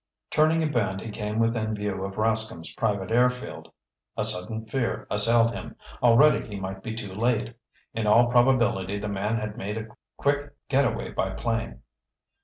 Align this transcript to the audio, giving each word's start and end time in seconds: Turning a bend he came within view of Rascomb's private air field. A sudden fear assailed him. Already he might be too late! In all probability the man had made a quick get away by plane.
Turning 0.31 0.63
a 0.63 0.65
bend 0.67 0.99
he 0.99 1.11
came 1.11 1.37
within 1.37 1.75
view 1.75 2.03
of 2.03 2.15
Rascomb's 2.17 2.73
private 2.73 3.11
air 3.11 3.29
field. 3.29 3.71
A 4.17 4.23
sudden 4.23 4.65
fear 4.65 5.05
assailed 5.11 5.53
him. 5.53 5.75
Already 6.01 6.47
he 6.47 6.59
might 6.59 6.81
be 6.81 6.95
too 6.95 7.13
late! 7.13 7.53
In 7.93 8.07
all 8.07 8.27
probability 8.27 8.97
the 8.97 9.07
man 9.07 9.37
had 9.37 9.57
made 9.59 9.77
a 9.77 9.89
quick 10.17 10.53
get 10.69 10.87
away 10.91 11.11
by 11.11 11.35
plane. 11.35 11.83